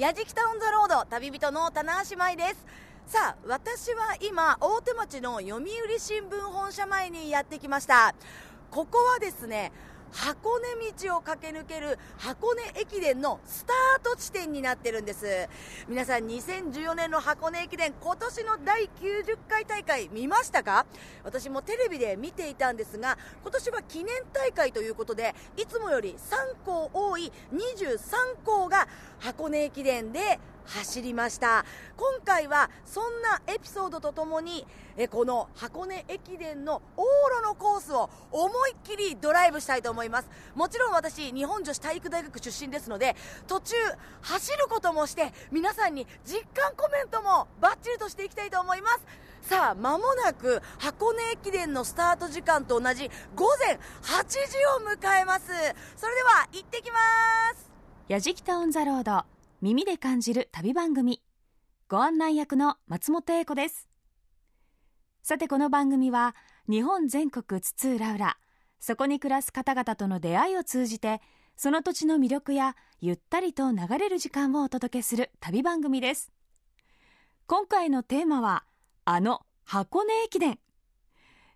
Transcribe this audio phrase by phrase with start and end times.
[0.00, 2.64] やじきたオンザロード旅人の棚橋舞です。
[3.06, 8.14] さあ私は今大手町の読売新聞本社前にやってきました。
[8.70, 9.70] ここはですね
[10.12, 15.48] 箱根道を駆け抜ける箱根駅伝のスタート地点になってるんです。
[15.88, 20.86] 皆さん2014年の箱根駅伝今年の第90回大会見ましたか？
[21.24, 28.88] 私もテレビで見ていたんですが今年は記念大会ということでいつもより3校多い23校が
[29.20, 30.38] 箱根駅伝で
[30.70, 31.64] 走りました。
[31.96, 37.02] 今回はそんなエピソードとともにえこの箱根駅伝の往
[37.38, 40.28] 路のコースを思いっきりドライブしたいと思います。
[40.54, 43.74] もちろん私日本女子体育大学出身ですので途中
[44.22, 49.00] 走ることもして皆さんに実感コメントもバッチリとしていきたいと思います。
[49.42, 54.38] さあ間もなく箱根駅伝のスタート時間と同じ午前8時
[54.76, 55.46] を迎えます。
[55.96, 56.98] それでは行ってきま
[57.54, 57.70] す。
[58.08, 59.39] やじきたオンザロード。
[59.62, 61.20] 耳で感じる旅番組。
[61.86, 63.90] ご案内役の松本英子です。
[65.22, 66.34] さてこの番組は
[66.66, 68.36] 日本全国津々浦々
[68.78, 71.20] そこに暮らす方々との出会いを通じて
[71.56, 76.32] その土地の魅力やゆったりと流れる時間をお届けする旅番組です。
[77.46, 78.64] 今回のテーマは
[79.04, 80.58] あの箱根駅伝。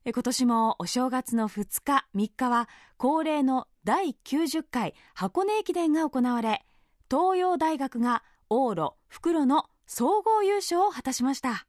[0.05, 2.69] 今年もお正月の2日3日は
[2.99, 6.67] 恒例の第90回箱根駅伝が行われ
[7.11, 11.67] 東洋大学が往路袋の総合優勝を果たしました。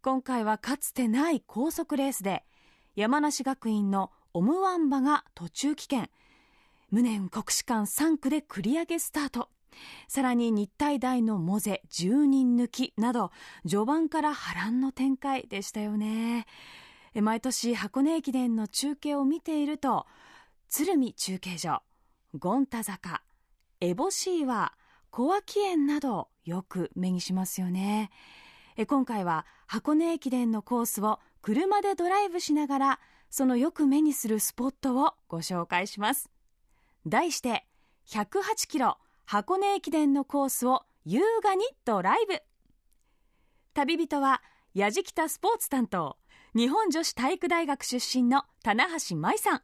[0.00, 2.44] 今回はかつてない高速レースで
[2.94, 6.10] 山梨学院のオムワンバが途中棄権。
[6.90, 9.50] 無念国士舘3区で繰り上げスタート。
[10.08, 13.30] さらに日体大のモゼ10人抜きなど
[13.68, 16.46] 序盤から波乱の展開でしたよね。
[17.14, 20.06] 毎年箱根駅伝の中継を見ていると
[20.68, 21.82] 鶴見中継所
[22.40, 23.22] 権太坂
[23.80, 24.72] 烏帽子岩
[25.10, 28.10] 小脇園などよく目にしますよね。
[28.76, 36.30] え今回は箱根駅伝のコースを車でドライブしながらそのよく目にするスポットをご紹介します。
[37.06, 37.66] 題して
[38.08, 42.42] 108キロ箱根駅伝のコースを優雅にドライブ。
[43.74, 44.42] 旅人は
[44.74, 46.16] 矢じきたスポーツ担当
[46.54, 49.62] 日本女子体育大学出身の棚橋舞さん。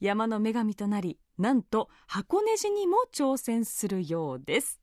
[0.00, 4.80] 山の女神となりなんと箱根路にも挑戦するようです。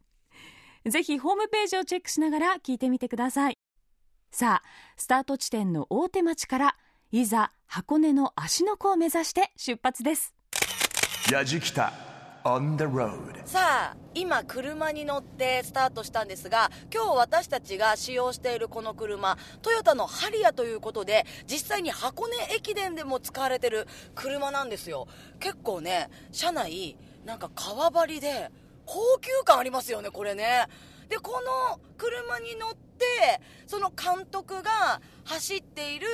[0.86, 3.58] ぜひホームページをチェックしながら聞いてみてください。
[4.32, 4.68] さあ
[4.98, 6.76] スタート地点の大手町から
[7.12, 10.34] いざ箱根の芦ノ湖を目指して出発です。
[11.32, 11.44] 矢
[12.44, 13.46] On the road.
[13.46, 25.08] さあ今車に乗ってスタートしたんですが今日私たちが使用しているこの車トヨタのハリアということで実際に箱根駅伝でも使われてる車なんですよ。
[25.40, 28.52] 結構ね車内なんか革張りで
[28.86, 30.68] 高級感ありますよねこれね。
[31.10, 36.08] でこの車に乗ってその監督が走っている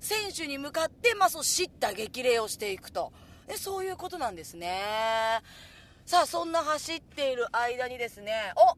[0.00, 3.12] 選手に向かって、まあ、そう叱咤激励をしていくと。
[3.48, 5.40] でそういうことなんですね。
[6.04, 8.76] さあそんな走っている間にですねお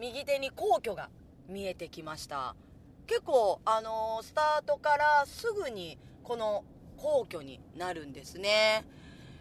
[0.00, 1.08] 右手に皇居が
[1.48, 2.56] 見えてきました。
[3.06, 6.64] 結構あのー、スタートからすぐにこの
[6.96, 8.84] 皇居になるんですね。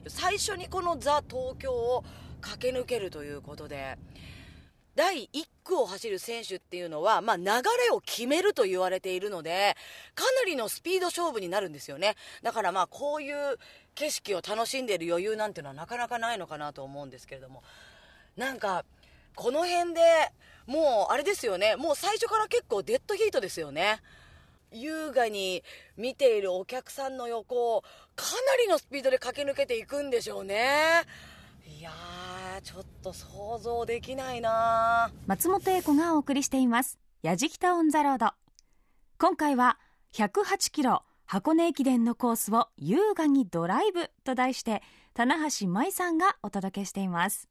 [0.08, 2.04] 最初にこのザ・東京を
[2.42, 3.98] 駆け抜けるということで。
[4.96, 9.76] 第1区を走る選手っていうのは、まあ、流れを決めると言われているので
[10.14, 12.16] かなりのスピード勝負になるんですよね。
[12.42, 13.58] だからまあこういう
[13.96, 17.64] 景色を楽しんでいる余裕なんていうのはなかなかないのかなと思うんですけれども。
[18.36, 18.84] なんか
[19.36, 20.02] この辺で
[20.66, 21.76] もうあれですよね。
[21.76, 24.02] もう最初から結構デッドヒートですよね。
[24.72, 25.64] 優雅に
[25.98, 27.82] 見ているお客さんの横を
[28.16, 31.04] かなりのスピードで駆け抜けていくんでしょうね。
[31.66, 31.92] いや
[32.64, 37.00] ちょっと想像できないな松本英子がお送りしています。
[37.22, 38.32] やじきたオンザロード。
[39.18, 39.80] 今回は
[40.14, 44.82] 108キロ箱根駅伝のコースを優雅にドライブと題して
[45.14, 47.50] 棚橋舞さんがお届けしています。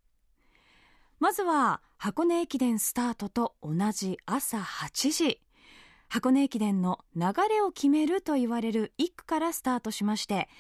[1.19, 5.41] まずは箱根駅伝スタートと同じ朝8時。
[6.09, 10.51] 箱根駅伝の流れを決めると言われる1区からスタートしまして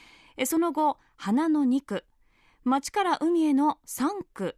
[0.46, 2.04] その後花の2区
[2.64, 4.56] 町から海への3区。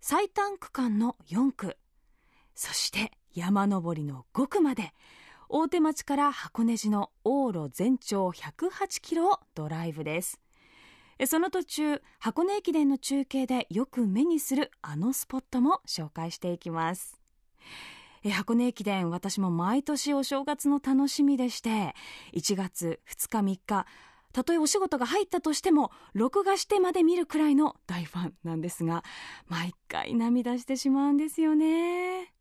[0.00, 1.78] 最短区間の4区。
[2.54, 4.92] そして山登りの5区まで。
[5.48, 10.40] 大手町から箱根路の往路全長108キロをドライブです。
[11.26, 17.20] その途中箱根駅伝の中継でよく目にするあのスポットも紹介していきます。
[18.30, 21.94] 箱根駅伝私も毎年お正月の楽しみでして
[22.34, 23.86] 1月2日3日
[24.32, 29.04] たとえお仕事が入ったとしても録画してまで見るくらいの大ファンなんですが
[29.46, 32.32] 毎回涙してしまうんですよね。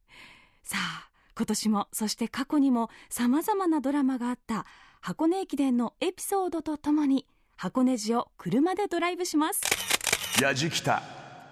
[0.64, 4.66] さあ今年もそして過去にもさまざまなドラマがあった
[5.02, 9.62] 箱根駅伝のエピソードとともに箱根路を車でドライブします。
[10.42, 11.04] やじきた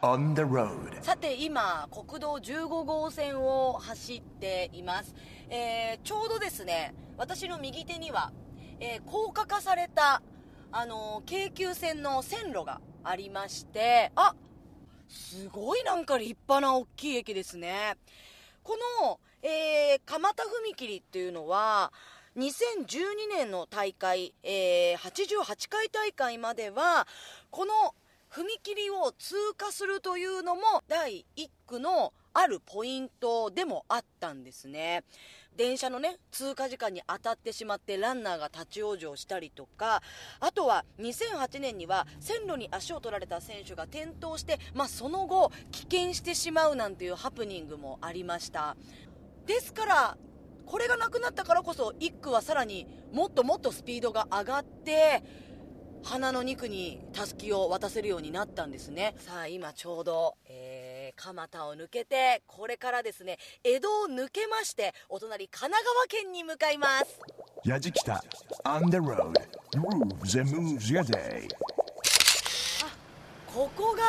[0.02, 5.14] On the road さて今国道15号線を走っています、
[5.50, 8.32] えー、ちょうどですね私の右手には、
[8.80, 10.22] えー、高架化された
[10.72, 14.36] あの、京急線の線路がありましてあ
[15.08, 17.96] すごいなんか立派な大きい駅ですね
[18.64, 21.92] この、えー、蒲田踏切っていうのは
[22.38, 27.08] 2012年の大会、えー、88回大会までは
[27.50, 27.74] この
[28.32, 35.04] 踏切を通過するというのも第1区のあるポイントでもあったんですね。
[35.60, 40.02] 電車のね、通過時間に当たってしまってランナーが立ち往生したりとか、
[40.40, 48.78] あとは2008年には線路に足を取られた選手が転倒して、まあ、その後、棄権してしまうなんていうハプニングもありました。
[49.48, 50.18] ですから、
[50.66, 55.22] これがなくなったからこそ1区はさらにもっともっとスピードが上がって、
[56.04, 60.79] 花の2区にたすきを渡せるようになったんですねさあ今ちょうど、えー、
[61.20, 67.20] 蒲田を抜けてこれからですね江戸を抜けましてお隣神奈川県に向かいます。
[67.66, 68.24] やじきた。
[68.64, 69.34] On the road.
[69.76, 71.48] Grooves and moves your day.
[72.86, 72.96] あ
[73.54, 74.02] ここが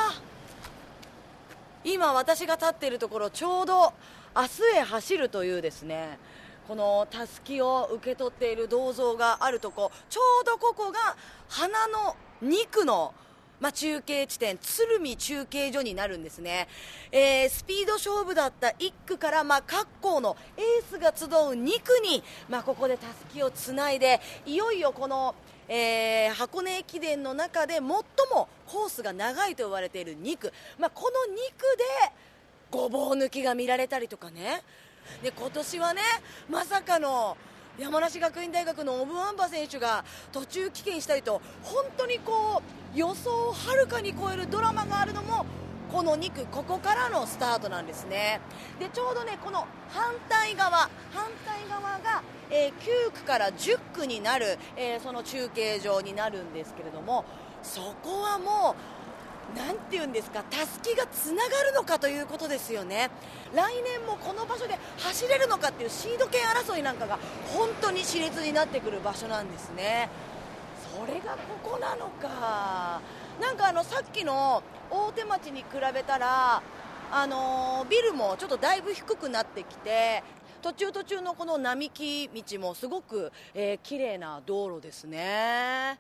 [1.83, 3.93] 今私が立っているところちょうど
[4.37, 6.19] 明日へ走るというですね
[6.69, 9.91] このたすきを受け取っている銅像があるとこ。
[10.09, 11.17] ちょうどここが
[11.49, 12.15] 花の
[12.45, 13.12] 2区の
[13.61, 16.67] まあ、中継地点、鶴見中継所になるんですね。
[17.12, 25.35] えー、スピード勝負だった1区から、まあ、各校のエースが集う2区に、まあ、ここでたすきをつないで、いよいよこの、
[25.69, 28.05] えー、箱根駅伝の中で最も
[28.67, 31.85] コースが長いと言われている2区、まあ、この2区で
[32.71, 34.62] ごぼう抜きが見られたりとかね、
[35.23, 36.03] で今年はね
[36.49, 37.37] まさかの
[37.81, 42.62] 山梨学院大学のオブワンバ選手が途中棄権したりと本当にこ
[42.94, 45.47] う予想をはるかに超えるドラマがあるのも
[45.91, 48.41] この2区、ここからのスタートなんですね。
[48.79, 57.25] でちょうどねこの反対側反対側が、えー、9区から10区になる、えー、その中継場になるんですけれども
[57.62, 59.00] そこはもう
[59.56, 63.11] なんて言うんですかたすきがつながるのかということですよね。
[63.55, 67.19] 来年もこの場所で走れるのかっていうシード権争いなんかが
[67.52, 70.08] 本当に熾烈になってくる場所なんですね。
[70.94, 73.00] それがここなのか。
[73.41, 76.62] なんかあのさっきの大手町に比べたら
[77.12, 80.23] あの、ビルもちょっとだいぶ低くなってきて
[80.62, 85.99] 途中途中のこの並木道もすごく、えー、綺麗な道路ですね。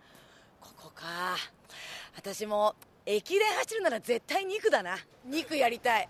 [0.60, 1.04] ここか。
[2.16, 2.74] 私も
[3.06, 4.96] 駅伝走るなら絶対2区だな。
[5.28, 6.08] 2区やりたい。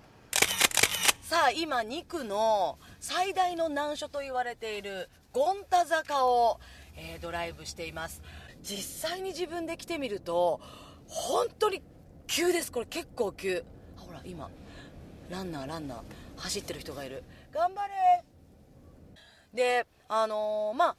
[1.22, 6.58] さあ今2区の最大の難所と言われている権太坂を、
[6.96, 8.20] えー、ドライブしています。
[8.62, 10.60] 実際に自分で来てみると
[11.06, 11.82] 本当に
[12.26, 12.72] 急です。
[12.72, 13.64] これ結構急。
[13.96, 14.50] ほら今
[15.28, 15.98] ランナーランナー
[16.36, 17.22] 走ってる人がいる。
[17.52, 18.24] 頑張れ。
[19.54, 20.96] であのー、まあ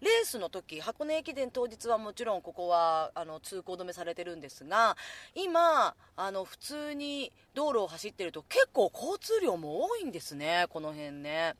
[0.00, 4.96] レースの時箱根駅伝当日はもちろんここはあの通行止めされてるんですが
[5.34, 11.54] 今あの普通に道路を走ってると結構交通量も多いんですねこの辺ね。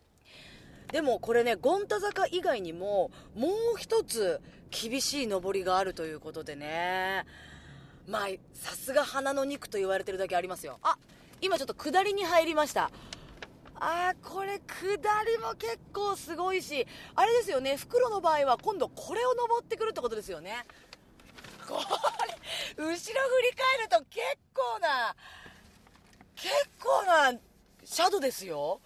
[0.92, 7.26] でもこれね権太坂以外にももう一つ厳しい上りがあるということでね。
[8.08, 10.78] まあさすが花の肉と言われてるだけありますよ。
[10.82, 10.96] あ
[11.40, 12.90] 今ちょっと下りに入りました。
[13.80, 14.86] あーこれ下
[15.24, 20.64] りも結構すごいしあれですよね袋の場合は今度これを登ってくるってことですよね。
[21.66, 23.14] これ後ろ振り返
[23.82, 24.20] ると結
[24.54, 25.14] 構な
[26.34, 26.48] 結
[26.82, 27.38] 構な
[27.84, 28.80] シャドですよ。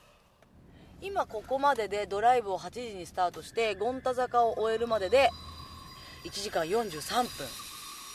[1.00, 5.28] 今ここまででドライブを8時にスタートして権太坂を終えるまでで
[6.24, 7.46] 1時間43分。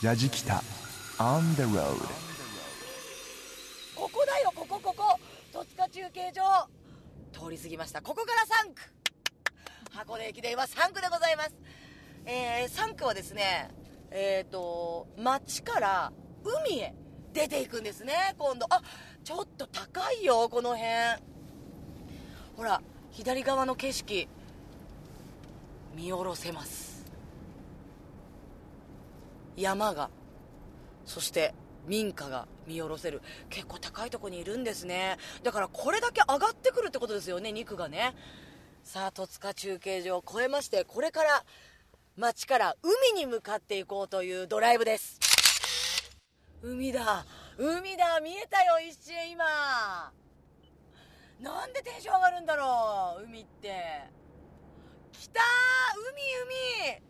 [0.02, 0.62] やじきた。
[1.18, 1.94] On the road
[3.94, 5.20] ここだよここここ
[5.52, 6.68] 戸塚中継所
[7.32, 8.00] 通り過ぎました。
[8.00, 8.82] ここから3区
[9.92, 11.54] 箱根駅伝は3区でございます、
[12.26, 13.68] えー、3区はですね
[14.12, 16.12] えっ、ー、と町から
[16.44, 16.94] 海へ
[17.32, 18.34] 出ていくんですね。
[18.38, 18.66] 今度。
[18.70, 18.82] あ
[19.24, 20.88] ちょっと高いよこの辺。
[22.56, 24.28] ほら左側の景色
[25.96, 27.04] 見下ろせます。
[29.56, 30.08] 山が。
[31.04, 31.54] そして
[31.86, 33.22] 民家が見下ろせる。
[33.48, 35.16] 結構高いとこにいるんですね。
[35.42, 38.14] だからこれだけ上がってくるってことですよね肉がね。
[38.82, 41.44] さあ戸塚中継所を越えましてこれから
[42.16, 45.18] 町から海に向かっていこうというドライブです。
[46.62, 47.24] 海だ。
[47.56, 48.20] 海だ。
[48.20, 50.12] 見えたよ一瞬今。
[51.40, 54.02] なんでテンション上がるんだろう海って。
[55.12, 55.40] 来た
[56.12, 57.00] 海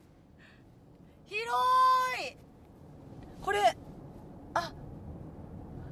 [1.27, 1.37] 海。
[1.37, 1.51] 広
[2.29, 2.37] い。
[3.41, 3.77] これ
[4.55, 4.73] あ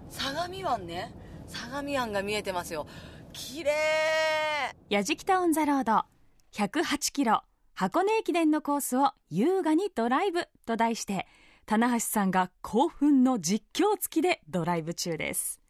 [0.09, 1.15] 相模湾ね。
[1.47, 2.87] 相模湾が見えてますよ。
[3.33, 3.73] 綺麗。
[4.89, 6.05] やじきたオンザロード。
[6.53, 7.43] 108キロ。
[7.75, 10.49] 箱根駅伝のコースを優雅にドライブ。
[10.67, 11.27] と題して
[11.67, 15.61] 棚橋さんが興奮の実況付きでドライブ中です。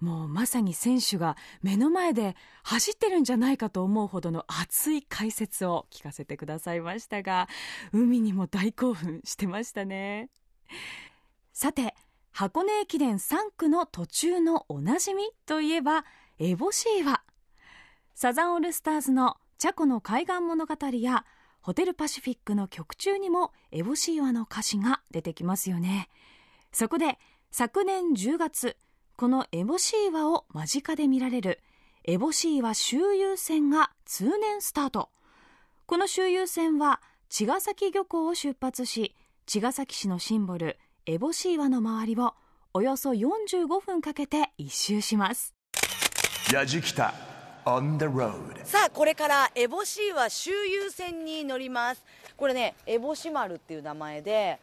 [0.00, 7.48] もうまさに選手が目の前で走ってるんじゃないかと思うほどの熱い解説を聞かせてくださいましたが
[7.92, 10.28] 海にも大興奮してましたね。
[11.52, 11.94] さて
[12.38, 16.04] 箱根駅伝3区の途中のおなじみといえば
[16.38, 17.22] 烏帽子岩
[18.14, 21.24] サザンオールスターズのチャコの海岸物語や
[21.62, 26.10] ホテルパシフィックの曲中にも烏帽子岩の歌詞が出てきますよね。
[26.72, 27.18] そこで
[27.52, 28.76] 昨年10月
[29.16, 31.60] この烏帽子岩を間近で見られる
[32.06, 35.08] 烏帽子岩周遊船が通年スタート。
[35.86, 37.00] この周遊船は
[37.30, 39.14] 茅ヶ崎漁港を出発し
[39.46, 40.76] 茅ヶ崎市のシンボル
[41.08, 42.34] 烏帽子岩の周りを
[42.74, 45.54] およそ45分かけて一周します。
[46.52, 47.14] やじきた
[47.64, 52.04] On the road さあこれから烏帽子岩周遊船に乗ります。
[52.36, 54.58] これね烏帽子丸っていう名前で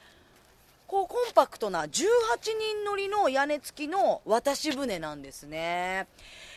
[0.85, 6.07] こうコンパクトな18人乗りの屋根付きの渡し船なんですね、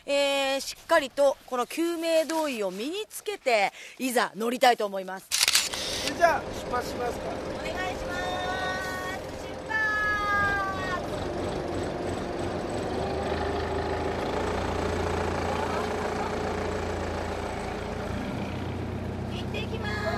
[0.05, 5.29] えー、しっかりとこの救命胴衣を身につけていざ乗りたいと思います。
[6.13, 8.27] じゃあ出発しますかお願いします
[19.33, 20.17] 行ってきます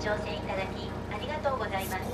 [0.00, 2.08] 乗船いただきありがとうございます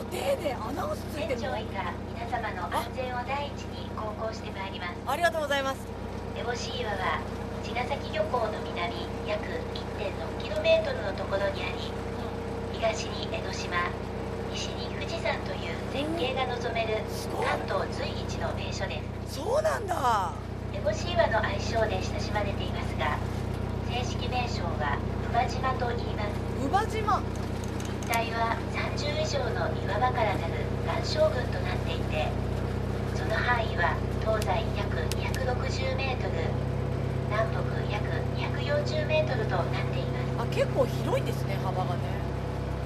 [1.15, 5.81] 船長以下皆様の安全を第一に航行してまいりますありがとうございます
[6.35, 7.23] 烏帽子岩は
[7.63, 9.49] 茅ヶ崎漁港の南約
[10.03, 11.89] 1.6km のところにあり
[12.75, 13.89] 東に江ノ島
[14.51, 17.01] 西に富士山という絶景が望める
[17.39, 20.35] 関東随一の名所ですそうなんだ
[20.75, 23.17] 烏帽子岩の愛称で親しまれていますが
[23.89, 24.99] 正式名称は
[25.31, 27.23] 宇和島と言います宇和島
[28.07, 32.31] 帯は30以上の岩場からなる岩礁群となっていて
[33.19, 36.39] その範囲は東西約260メートル
[37.27, 38.07] 南北約
[38.39, 42.01] 240メートルとなっていますあ結構広いんですね幅がね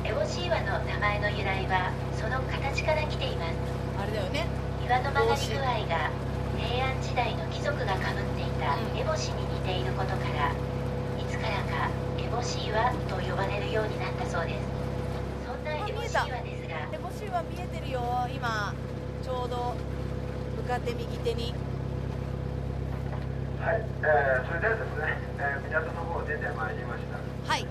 [0.04, 3.60] エオシーワの名前の由来はその形から来ています
[4.00, 4.46] あれだよね
[4.80, 6.10] 岩の曲がり具合が
[6.56, 10.48] 平安時代の貴族がかぶっていた烏帽子に似ていることから
[11.20, 14.80] いつからか烏帽子岩と呼ばれるようになったそうです
[15.86, 18.00] 見えた手星は見えてるよ
[18.34, 18.74] 今
[19.22, 19.74] ちょうど
[20.70, 21.52] 向かって右手に。
[23.58, 27.18] はい、えー、それではですね、えー、港の方出てまいりました。
[27.50, 27.66] はい。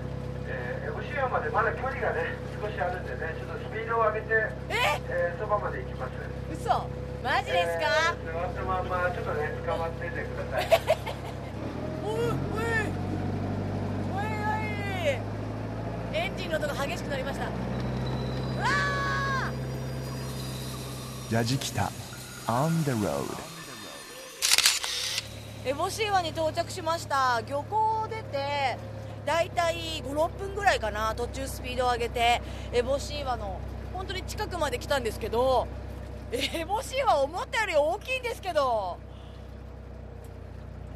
[0.46, 5.00] えー、烏帽湾までまだ距離がね少しあるんでねちょっとスピードを上げてえ？
[5.08, 6.12] えー、そばまで行きます。
[6.52, 6.68] 嘘。
[7.24, 10.68] マジですか、えー、座ったままちょっとね捕まっててください。
[12.04, 12.84] お いおい。
[14.12, 14.60] おいお
[15.08, 16.20] い。
[16.20, 17.48] エンジンの音が激しくなりました。
[21.30, 21.90] ラジキタ
[22.50, 23.28] On the road.
[25.64, 27.40] 烏帽子岩に到着しました。
[27.46, 28.76] 漁港を出て
[29.24, 31.14] だいたい56分ぐらいかな。
[31.14, 32.42] 途中スピードを上げて。
[32.72, 33.60] 烏帽子岩の
[33.94, 35.68] 本当に近くまで来たんですけど
[36.32, 38.98] 烏帽子岩思ったより大きいんですけど。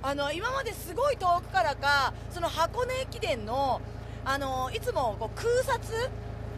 [0.02, 3.80] あの今まですごい遠くからかその箱根駅伝の
[4.24, 5.80] あのいつもこう空撮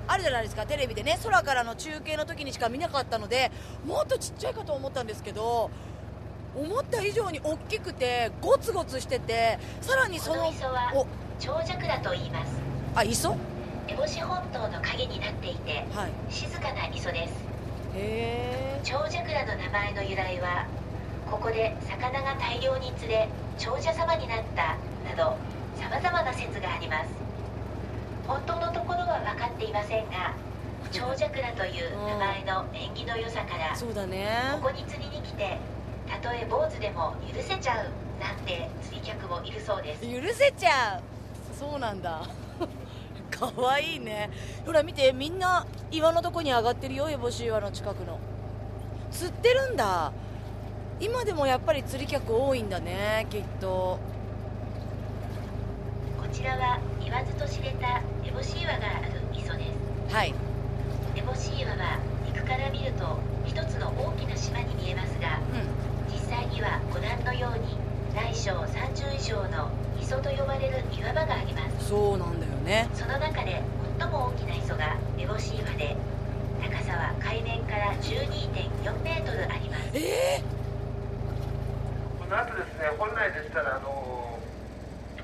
[0.08, 0.66] あるじゃないですか。
[0.66, 1.18] テレビでね。
[1.22, 3.50] 空からの中継の時にしか見なかったので
[3.86, 5.70] もっとちっちゃいかと思ったんですけど
[6.54, 10.92] 思った以上に大きくてゴツゴツしててさらにその磯は
[11.38, 12.52] 長桜と言います。
[12.94, 13.36] あ磯？
[13.88, 17.34] 烏帽子本島の影になっていて、はい、静かな磯です。
[17.94, 18.80] へえ。
[18.84, 20.66] 長桜の名前の由来は
[21.30, 24.76] ここで魚が大量に釣れ長者様になった
[25.08, 25.36] など
[25.76, 27.25] さまざまな説があります
[28.26, 30.34] 本当のところは分かっていませんが
[30.90, 34.28] 長尺らという名前の縁起の良さから、そうだね。
[34.60, 35.58] ここに釣りに来て
[36.08, 40.02] たとえ坊主でも許せちゃうなんて釣り客もいるそうです。
[40.02, 41.02] 許せちゃう。
[41.58, 42.22] そうなんだ。
[43.30, 44.30] かわいいね。
[44.64, 48.18] ほら見てみんな岩のとこに上がってるよ烏帽子岩の近くの。
[49.10, 50.12] 釣ってるんだ。
[51.00, 53.98] 今でもやっぱり釣り客多いんだねきっと。
[56.36, 58.02] ちらは言わずと知れた
[58.36, 60.14] 烏帽子岩がある磯です。
[60.14, 60.34] はい。
[61.14, 67.78] 烏帽子岩は陸から見ると一つの大きな島に見えますが、うん、実際にはご覧のように
[68.14, 71.88] 大小30以上の磯と呼ばれる岩場があります。
[71.88, 72.90] そうなんだよね。
[72.92, 73.62] その中で
[73.98, 75.96] 最も大きな磯が烏帽子岩で
[76.60, 79.90] 高さは海面から12.4メートルあります。
[79.94, 84.38] ええー、この後ですね本来でしたらあの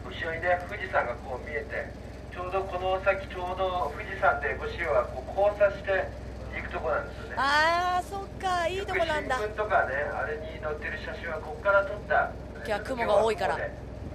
[0.00, 2.01] 後ろにね富士山がこう見えて
[2.32, 6.08] ちょうどこの先ちょうど富士山で五潮はこう交差して
[6.56, 7.34] 行くとこなんですよね。
[7.36, 9.36] ああそっかいいとこなんだ。
[9.36, 12.32] 新聞とかねあれに載ってる写真はここから撮った。
[12.56, 13.56] 今日は雲が多いから。
[13.56, 13.62] 見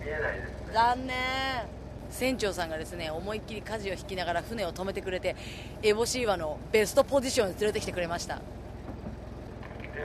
[0.07, 1.15] えないです、ね、残念。
[2.09, 5.35] 船長さんがですね思いっきり舵を引きながら船を止めてくれて
[5.83, 8.35] エボシーワのベストポジションに連れてきてくれました。
[8.35, 8.41] で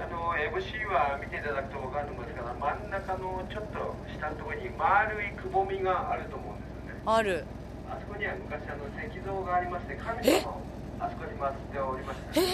[0.00, 7.02] あのエボシーワ見ていただくと分かるんですが真ん中のちょっと下のところに丸いくぼみがあると思うんですよね。
[7.06, 7.44] ある
[7.92, 10.64] あそこには昔あの石像がありまして神様を
[10.98, 12.44] あそこに祀っておりました、へ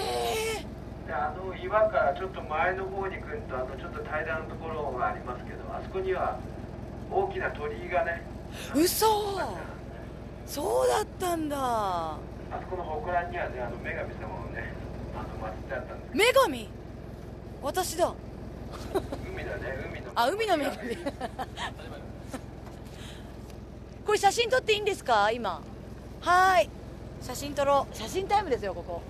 [0.58, 0.66] え
[1.06, 6.40] であの岩からちょっと前の方に来るとあのちょっと平らなところがありますけどあそこには
[7.10, 8.22] 大きな鳥居がね
[8.74, 9.06] 嘘。
[10.44, 11.56] そうだったんだ。
[11.58, 12.18] あ
[12.60, 14.72] そこの祠にはねあの女神様をね
[15.14, 16.68] あの祀ってあったんです女神？
[17.62, 18.14] 私だ。
[19.30, 20.12] 海だね海の。
[20.14, 20.96] あ海の女神
[24.08, 25.30] これ写真撮っていいんですか？
[25.32, 25.60] 今。
[26.22, 26.70] はい。
[27.20, 27.94] 写真撮ろう。
[27.94, 29.02] 写真タイムですよここ。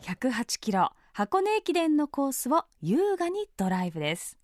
[0.00, 0.92] 108キロ。
[1.12, 4.38] 箱根駅伝のコースを優雅にドライブです。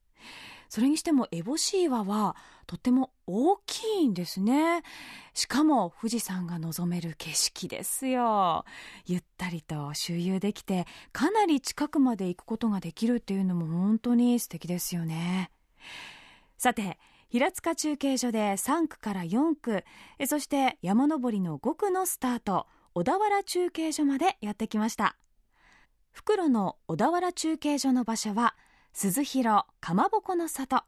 [0.69, 2.37] それにしても烏帽子岩は
[2.67, 4.83] とっても大きいんですね。
[5.33, 8.67] しかも富士山が望める景色ですよ。
[9.07, 10.85] ゆったりと周遊できて
[11.15, 15.51] かなり近くまで行くことができるっていうのも本当に素敵ですよね。
[16.59, 19.85] さて平塚中継所で3区から4区
[20.27, 25.17] そして山登りの5区のスタート小田原中継所までやってきました。
[26.13, 28.57] 袋の小田原中継所の場所は
[28.95, 30.83] 鈴広かまぼこの里。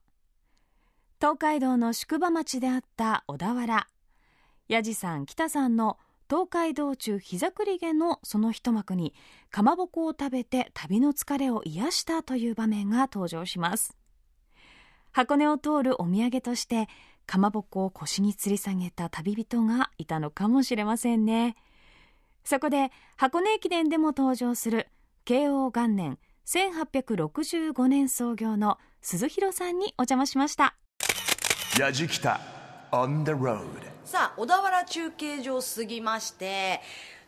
[1.20, 3.88] 東海道の宿場町であった小田原。
[4.70, 5.98] 八治さん北さんの
[6.30, 9.12] 東海道中膝栗毛のその一幕に
[9.50, 13.97] かまぼこを食べて旅の疲れを癒したという場面が登場します。
[15.18, 16.86] 箱根を通るお土産として
[17.26, 21.56] かまぼこを腰に吊り下げた旅人がいたのかもしれませんね。
[22.44, 24.86] そこで箱根駅伝でも登場する
[25.24, 30.76] 慶応元年1865年創業の鈴広さんにお邪魔しました。
[31.76, 32.20] 矢じき
[32.92, 33.66] On the road
[34.04, 36.80] さあ小田原中継所を過ぎまして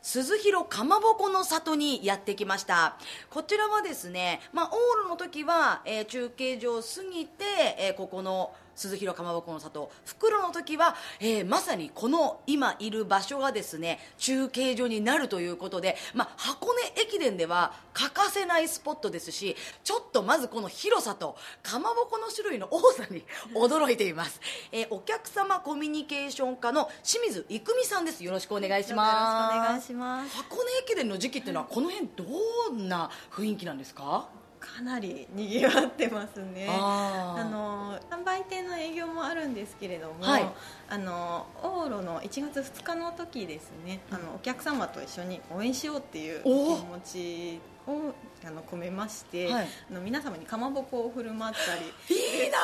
[0.03, 2.97] 鈴広かまぼこの里にやってきました。
[3.29, 7.45] こちらはですね、まあ、オールの時は、えー、中継所を過ぎて、
[7.79, 9.91] えー、ここの鈴広かまぼこの里。
[10.05, 23.23] 袋の時は、えー、まさにこの今いる場所がですね中継所になるということで、まあ、箱根駅伝では欠かせないスポットですしちょっとまずこの広さとかまぼこの種類の多さに
[23.55, 24.41] 驚いています、
[24.73, 28.25] えー、お客様コミュニケーション課の清水郁美さんです。
[28.25, 29.55] よろしくお願いします。
[29.55, 30.37] よろしくお願いします。
[30.37, 32.25] 箱根駅伝の時期っていうのはこの辺ど
[32.73, 34.29] んな雰囲気なんですか？
[34.61, 36.68] かなりにぎわってますね。
[36.70, 40.49] あの販売店の営業もあるんですけれども、はい、
[40.88, 48.14] あの往路の1月2日の時ですね、あのお客様と一緒に応援しようっていう気持ちを
[48.45, 51.81] あの込めまして、はい、あの皆様にかまぼこを振る舞ったり。
[52.43, 52.59] いいな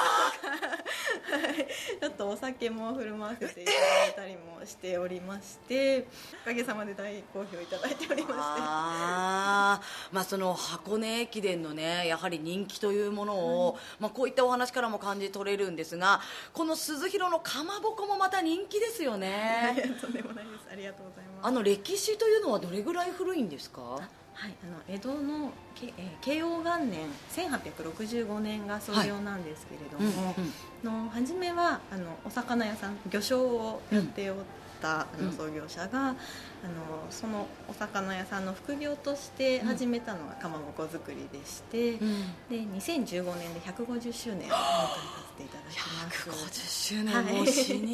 [2.01, 6.07] ちょっとお酒も振る舞わせていただいたりもしておりまして、
[6.43, 8.35] おかげさまで大好評いただいておりまして。
[8.39, 9.81] あ、
[10.13, 13.35] まあ、その箱根駅伝のねやはり人気というもの
[13.67, 16.21] を、はい、まあ、こういったお話からも感じ取れるんですが
[16.53, 19.75] この鈴広のかまぼこもまた人気ですよね。
[20.01, 20.67] とんでもないです。
[20.71, 21.47] ありがとうございます。
[21.47, 24.01] あの歴史というのはどれぐらい古いんですか？
[24.37, 25.51] はい、あの江戸の、
[25.83, 30.41] えー、慶応元年1865年が創業なんですけれども、はいう
[30.91, 34.37] んうん、の初めはあのお魚屋さん魚商をやっておっ
[34.83, 36.17] た、うん、あの創業者が、あの
[37.09, 44.99] そのお魚屋さんの副業として始めたのがかまぼこ作りでして、うん、で2015年で150周年を迎えさ
[45.31, 46.31] せていただきます。
[46.31, 47.53] 150周年、もう老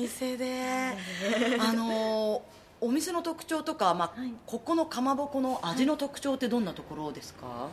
[0.09, 2.42] 舗で、 あの
[2.82, 7.70] お店の特徴とか、まあ、はい、ここのかまぼこの味の特徴ってどんなところですか、はい、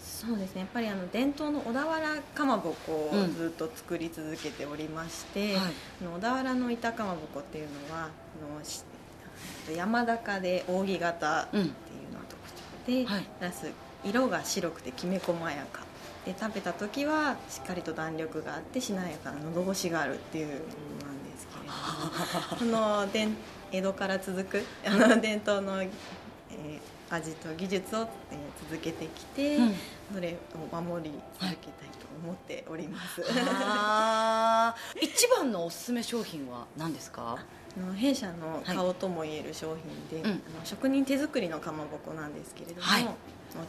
[0.00, 0.60] そうですね。
[0.60, 5.72] やっぱりあの伝統の小田原かまぼこをずっと作り続けておりまして、うんはい、
[6.18, 8.06] 小田原の板かまぼこっていうのはあ
[9.70, 15.80] の山高で扇形っていうのが特徴で、うん、色が白くてきめ細やか
[16.26, 23.36] で食べた時はしっかりと弾力があってしなやかな喉越しがあるっていうものなんですけれど この伝
[23.72, 24.62] 江戸から続く
[25.20, 25.90] 伝統の、えー
[27.14, 28.06] 味と技術を、えー、
[28.70, 29.74] 続けてきて、うん、
[30.14, 30.34] それ
[30.72, 37.36] を守り続けたいと思っております、はい、 一番のおすすめ商品は何ですか？
[37.78, 43.06] の弊社の顔ともいえる商品で、はい、あの職人手作りのかまぼこなんですけれども、はい、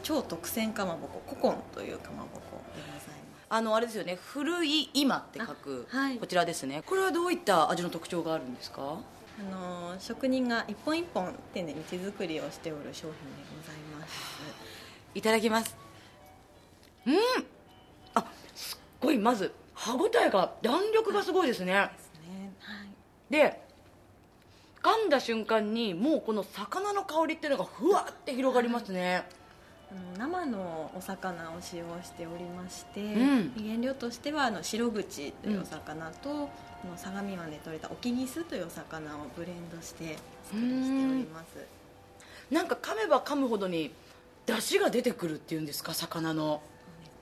[0.04, 3.08] 超特選かまぼこ古今というかまぼこでございます。
[3.50, 4.16] あのあれですよね。
[4.16, 6.82] 古い今って書く、はい、こちらですね。
[6.86, 9.00] これはどういった味の特徴があるんですか？
[9.40, 13.18] あの職人が一本一本丁寧に手作りをしておる商品で
[13.62, 14.14] ございます。
[15.16, 15.76] いただきます。
[17.06, 17.16] うん。
[18.16, 21.90] あすっごいまず歯ごたえが弾力がすごいですね。
[23.30, 23.62] で
[24.84, 29.24] 噛んだ瞬間にもうこの魚の香りっていうのがふわって広がりますね、
[30.18, 36.48] 生のお魚を使用しておりまして、うん、原料としてはあの白口というお魚と、うん。
[36.90, 41.66] の相模湾で取れたオキギスというお魚をブレンドして作りしております。
[42.52, 43.92] なんか噛めば噛むほどに
[44.46, 46.62] 出汁が出てくるっていうんですか魚の。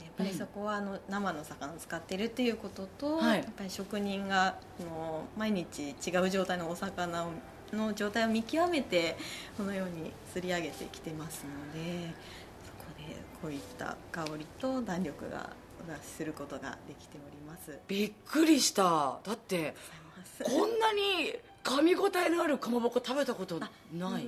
[0.01, 7.31] やっぱりそこはあの生の魚を使ってるっていうことと、はい、やっぱり職人がの毎日違う状態のお魚を
[7.71, 9.15] の状態を見極めて
[9.57, 12.40] このように釣り上げてきてますのでそ
[13.41, 15.49] こういった香りと弾力が
[16.01, 17.79] することができております。
[17.87, 19.19] びっくりした。
[19.23, 19.75] だって
[20.43, 24.27] こんなに噛み応えのあるかまぼこ食べたことない。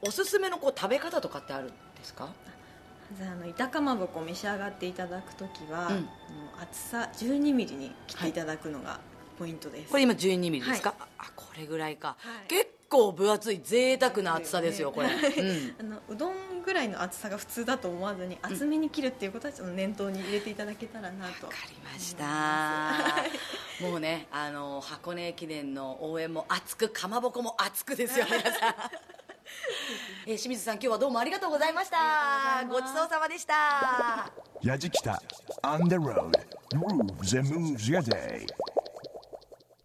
[0.00, 2.28] おすすめのこう食べ方とかってあるんですか？
[3.12, 6.08] まずあの板かまぼこを召し上がっていただく時は、うん、
[6.62, 9.00] 厚さ1 2ミリに切っていただくのが
[9.38, 23.84] ポイントです、はい、これ今1 2ミリですか、はい、あこれぐらいか、はい、結構分厚い贅沢な厚さですよこれ、うん、あのうどんぐらいの厚さが普通だと思わずに厚めに切るっていうことはちょっと念頭に入れていただけたらなと分かりました。
[23.84, 28.52] もうねあの箱根駅伝の応援も熱くかまぼこも熱くですよ皆さん。
[30.24, 32.64] え清水さん今日はどうもありがとうございました。
[32.68, 34.30] ごちそうさまでした。
[34.62, 35.20] やじきた
[35.62, 36.30] On the road
[36.74, 38.46] Grooves and Moves Your Day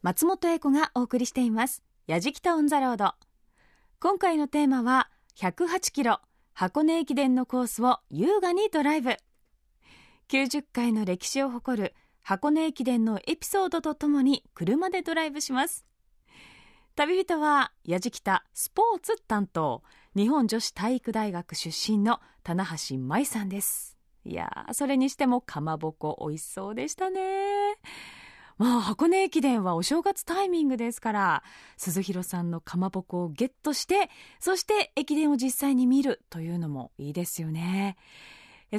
[0.04, 3.15] 松本英子がお送りしていますやじきたオンザロード。
[4.00, 6.22] 今回のテーマは108キロ
[6.54, 9.17] 箱根駅伝のコースを優雅にドライブ。
[10.30, 15.86] 90回の歴史を誇る箱根駅伝のエピソードとともに車でドライブします。
[16.96, 19.84] 旅人は矢敷田スポーツ担当
[20.15, 23.98] 日本女子体育大学出身の棚橋舞さんです。
[24.24, 27.76] いやそれにしてもかまぼこ美味しそうでしたね。
[28.58, 31.43] まあ、箱根駅伝はお正月タイミングですから、
[31.78, 37.98] 鈴広さんのかまぼこをゲットして、そして駅伝を実際に見るというのもいいですよね。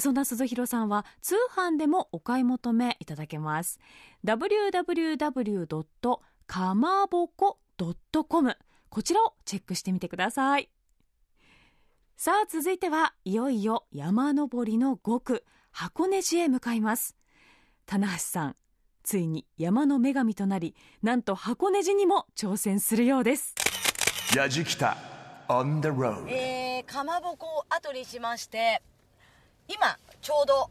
[0.00, 3.78] そんな鈴広さんは通販でもお買い求めいただけます。
[4.24, 6.18] www.
[6.46, 7.58] かまぼこ
[8.28, 8.56] .com
[8.88, 10.70] こちらをチェックしてみてください。
[12.16, 17.16] さあ続いてはいよいよ山登りの5区箱根路へ向かいます。
[17.86, 18.56] 棚橋さん
[19.08, 23.54] ついに山の女神となりなんと箱根路にも挑戦するようです。
[24.36, 24.98] 矢じきた
[25.48, 26.28] on the road.
[26.28, 28.82] えー、かまぼこを後にしまして
[29.66, 30.68] 今ちょうど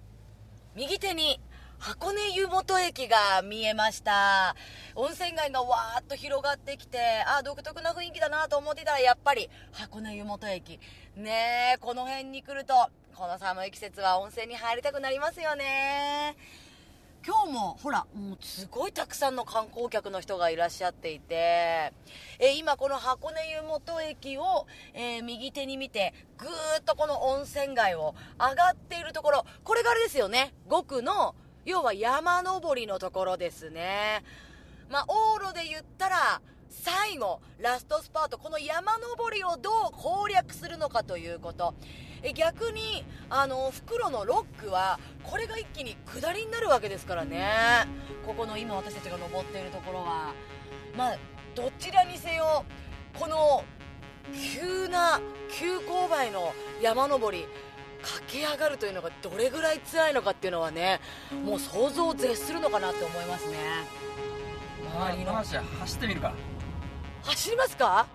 [0.75, 1.39] 右手に
[1.79, 4.55] 箱根湯本駅が見えました。
[4.93, 10.79] 温泉街がわーっと広がってきてあ独特な雰囲気だなと思ってたらやっぱり箱根湯本駅。
[11.15, 12.75] ねえこの辺に来ると
[13.15, 16.35] この寒い季節は温泉に入りたくなりますよね
[17.25, 21.93] 今日もほらもうすごいたくさんの観光客の人がいらっしゃっていて、
[22.39, 26.49] え今この箱根湯本駅を、えー、右手に見てぐー
[26.79, 30.53] っとこの温泉街を上がっているところこれがあれですよね。
[30.69, 34.23] 5区の要は山登りのところですね。
[34.89, 41.73] まあ往路で言ったら最後ラストスパートこの山登りをどう攻略するのかということ。
[42.23, 47.47] え逆にあの袋のロックはこれが一気に下りになるわけですからね。
[48.25, 50.33] ここの今私たちが登っているところは。
[50.95, 51.17] まあ
[51.55, 52.65] どちらにせよ
[53.17, 53.63] この
[54.53, 55.19] 急な
[55.51, 57.45] 急勾配の山登り
[58.01, 60.99] 駆け上がるというのがどれぐらい辛いのかっていうのはね
[61.45, 63.55] もう想像を絶するのかなって思いますね。
[64.95, 66.33] 周りの走ってみるか。
[67.23, 68.07] 走りますか？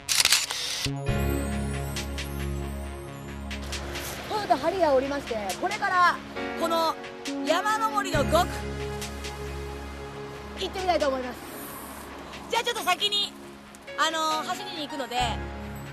[4.47, 6.17] とハリアを降りましてこれから
[6.61, 6.95] この
[7.47, 8.49] 山登りの5区
[10.61, 11.39] 行ってみたいと思います。
[12.51, 13.33] じゃあちょっと先に
[13.99, 15.17] あのー、走りに行くので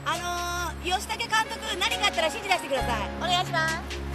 [0.05, 3.09] あのー、吉武監督何かあったら指示出してください。
[3.17, 4.08] お願いします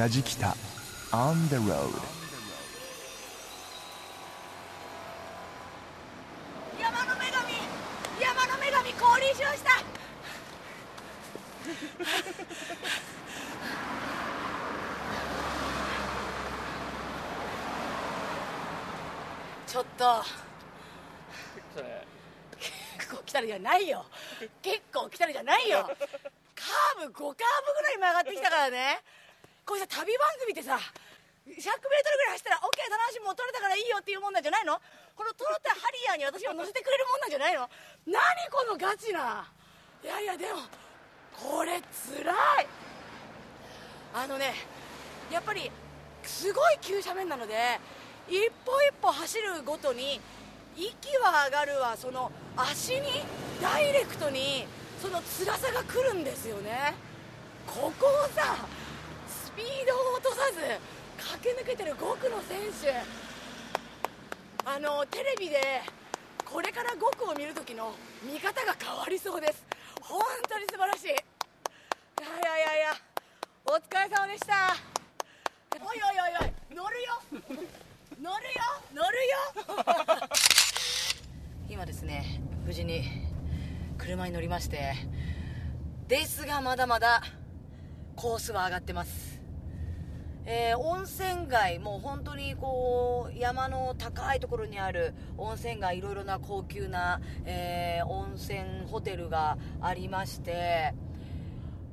[0.00, 0.56] ヤジキタ
[1.12, 1.90] On the road
[6.80, 7.52] 山の女神。
[8.18, 9.82] 山の女神降臨しました。
[19.66, 20.24] ちょっと。
[22.96, 24.06] 結構来たるじゃないよ。
[24.62, 25.82] 結構来たるじゃないよ。
[25.84, 27.34] カーブ5カーブぐ
[27.82, 29.02] らい曲がってきたからね
[29.70, 30.02] こうした
[30.60, 30.76] ってさ
[31.48, 34.76] 100m ぐらい走ったら OK 楽しみも取れたからいいよっていうもんなんじゃないの？
[35.16, 37.66] この取ったハリアーに私を乗せてくれるもんなんじゃないの？
[38.06, 38.20] 何
[38.52, 39.48] このガチな。
[40.04, 40.60] いやいやでも
[41.34, 42.68] これつらい。
[44.14, 44.54] あのね
[45.32, 45.70] やっぱり
[46.22, 47.54] すごい急斜面なので
[48.28, 50.20] 一歩一歩走るごとに
[50.76, 53.22] 息は上がるわその足に
[53.60, 54.66] ダイレクトに
[55.00, 56.94] その辛さが来るんですよね。
[57.66, 58.56] ここをさ
[59.60, 60.56] ピードを落とさず
[61.36, 62.96] 駆け抜けてる5区の選手。
[64.64, 65.60] あのテレビで
[66.46, 67.92] これから5区を見るときの
[68.22, 69.66] 見方が変わりそうです。
[70.00, 71.08] 本当に素晴らしい。
[71.08, 71.20] いやい
[72.40, 72.96] やいやいや
[73.66, 74.74] お疲れ様でした。
[75.78, 77.20] おいおいおいおい乗るよ。
[78.18, 78.60] 乗るよ。
[78.94, 79.36] 乗るよ。
[81.68, 83.04] 今ですね無事に
[83.98, 84.94] 車に乗りまして
[86.08, 87.22] ですがまだまだ
[88.16, 89.29] コースは上がってます。
[90.46, 100.94] えー、温泉街、もう本当にこう山の高いところにある温泉街、いろいろな高級な、えー、温泉ホテルがありまして、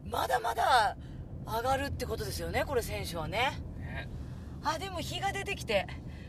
[0.10, 0.98] まだまだ
[1.46, 3.62] 上がるってことですよね、これ、選手はね。
[4.64, 5.88] あでも日が出てきて、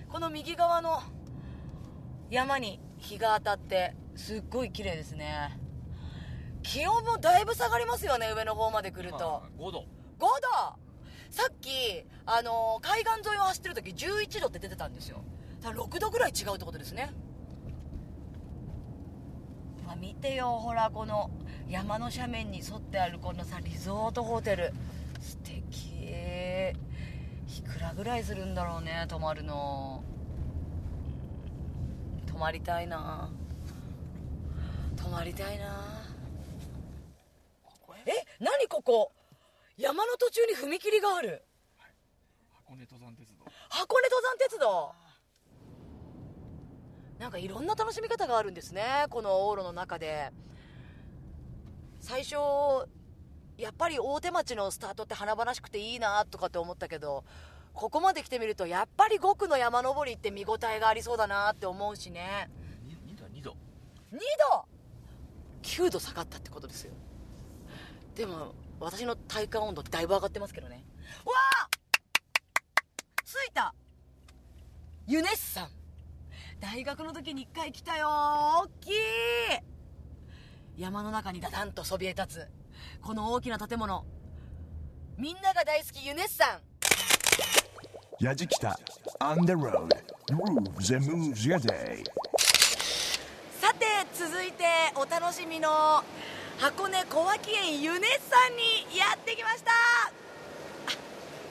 [0.08, 1.02] この右側の
[2.30, 5.58] 山に日が当たって、すっごい綺麗ですね。
[6.62, 9.42] 気温もだいぶ下がりますよね、上の方まで来ると。
[9.58, 9.78] 5度。
[9.78, 10.87] 5度
[11.30, 15.22] さっき、あのー、海岸沿いを走ってる時11度って出てたんですよ。
[15.60, 17.12] だから6度ぐらい違うってことですね。
[19.86, 21.30] まあ、見てよほらこの
[21.68, 24.72] 山の斜面に沿ってあるこのさリゾートホテル。
[25.20, 25.88] 素敵。
[27.48, 30.02] いくらぐらいするんだろうね泊まるの。
[32.26, 33.30] 泊まりたいな。
[34.96, 36.04] 泊まりたいな。
[38.06, 38.12] え？
[38.40, 39.12] 何ここ？
[39.78, 41.44] 山の途中に踏切がある、
[41.78, 41.90] はい、
[42.66, 43.44] 箱根登山鉄道。
[43.70, 44.92] 箱根登山鉄道？
[47.20, 50.32] なんかいろんな楽しみ方があるんですねこの往路の中で。
[52.00, 52.34] 最初
[53.56, 57.24] やっぱり大手町のスタートって華々しくていいなとかって思ったけど
[57.72, 62.50] ここまで来てみるとやっぱり5区の山登りって見応えがありそうだなって思うしね。
[63.06, 63.56] 2, 度2度。
[64.12, 64.18] 2
[64.50, 64.66] 度
[65.62, 66.92] ？9度下がったってことですよ。
[68.16, 70.84] でも私の体感温度だいぶ上がってますけどね。
[71.24, 71.32] わ
[71.64, 71.68] あ！
[73.24, 73.74] 着いた！
[75.06, 75.70] ユネッサン。
[76.60, 78.92] 大学の時に1回来たよ大きい！
[80.76, 82.48] 山の中にダダンとそびえ立つ。
[83.02, 84.04] この大きな建物。
[85.16, 86.60] みんなが大好きユネッサン。
[88.24, 88.78] やじきた。
[89.20, 89.88] On the road.
[90.30, 92.04] Grooves and moves your day.
[93.60, 94.64] さて続いて
[94.94, 96.04] お楽しみの
[96.58, 98.56] 箱根小涌園ユネッサン
[98.90, 99.70] にやってきました。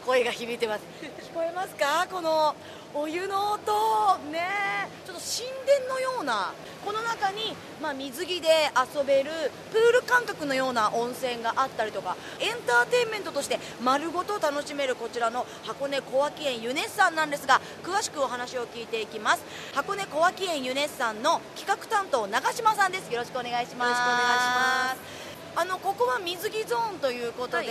[0.06, 0.82] 声が響いてます。
[1.02, 2.06] 聞こえますか？
[2.12, 2.54] この
[2.93, 4.17] お湯の音。
[4.34, 4.50] ね
[5.28, 6.54] 神殿のような
[6.86, 8.48] この中に、まあ、水着で
[8.80, 9.30] 遊べる
[9.74, 19.44] プール感覚のような温泉があったりとかエンターテインメントとして丸ごと楽しめるこちらの箱根小涌園ユネッサンなんですが詳しくお話を聞いていきます。
[19.74, 23.12] 箱根小涌園ユネッサンの企画担当長島さんです。
[23.12, 23.90] よろしくお願いします。
[23.90, 25.28] よろしくお願いします。
[25.60, 27.68] あのここは水着ゾーンということで、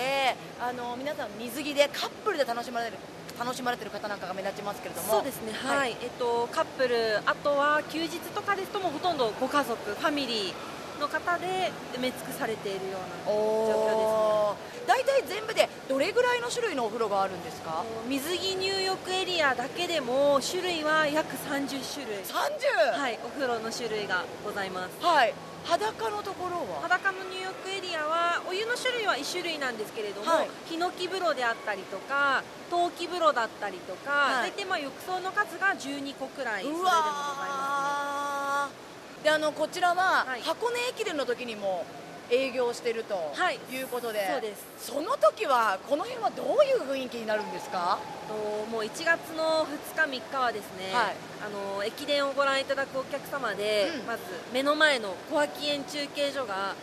[0.58, 2.98] はい、あの皆さん水着でカップルで楽しまれる
[3.38, 5.08] 楽しまれてる方なんかが目立ちますけれども。
[5.08, 13.36] そうですねはい、はい、えっとカップルあとは休日とかですともほとんどご家族ファミリーの方で埋め尽くされているような状
[13.84, 14.76] 況ですね。
[14.86, 17.84] 大体全部でどれぐらいの種類のお風呂があるんですか？
[18.08, 22.24] 水着入浴エリアだけでも種類は約30種類。
[22.24, 22.98] 30?
[22.98, 25.04] はいお風呂の種類がございます。
[25.04, 25.34] はい。
[25.66, 26.80] 裸のところは？
[26.82, 41.84] 裸の入浴エリアはお湯の種類は1種類なんですけれども、はい、ヒノキ風呂であったりとか陶器風呂だったりとか、はい、大体まあ浴槽の数が12個くらいそれでもございます、ね、であのこちらは、箱根駅伝の時にも
[42.30, 43.82] 営業してるとい。
[43.82, 44.66] うことで、はい、そうです。
[44.78, 47.98] その時はこの辺はどういう雰囲気になるんですか？
[48.28, 48.34] と
[48.70, 51.14] もう1月の2日3日はですね、はい、
[51.46, 56.74] あの駅伝をご覧いただくお客様で、うん、まず目の前の小涌園中継所が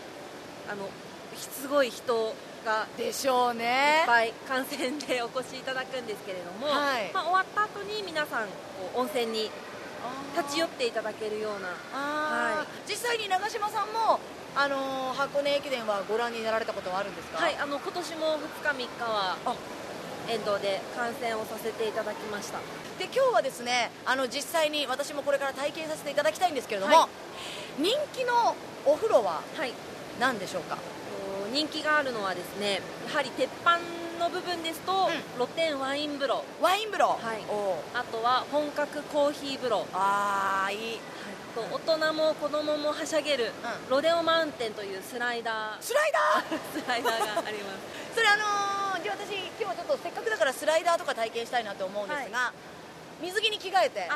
[0.70, 0.88] あの
[1.36, 2.34] すごい人
[2.66, 8.54] かでしょうねいっぱい観戦でお越しいただくんですけれども、はい、まあ、終わった後に皆さんこ
[8.96, 9.50] う温泉に
[10.36, 14.20] 立ち寄っていただけるような、はい、実際に長嶋さんも
[14.56, 17.38] あのー、箱根駅伝はご覧になられたことはあるんですか？
[17.38, 19.38] はいあの今年も2日3日は
[20.30, 22.60] 沿道で観戦をさせていただきました。
[23.00, 27.10] で今日はですねあの実際に私もこれから体験させていただきたいんですけれども、は
[27.80, 29.42] い、人気のお風呂は
[30.20, 30.84] 何でしょうか、はい、
[31.54, 33.78] 人気があるのはですねやはり鉄板
[34.20, 36.44] の部分ですと、うん、露天ワイン風呂。
[36.62, 37.44] ワイン風呂、はい、
[37.94, 39.86] あとは本格コーヒー風呂。
[39.94, 41.00] ああいい、はい。
[41.54, 41.62] と
[41.94, 43.52] 大人も子供もはしゃげる、
[43.86, 45.82] うん、ロデオマウンテンというスライダー。
[45.82, 46.60] スライダー？
[46.82, 48.16] スライダーがあります。
[48.16, 52.54] それあのー、じゃあ私今日ちょっとせっかくだからスライダーとか体験したいなと思うんですが、はい、
[53.24, 54.10] 水着に着替えて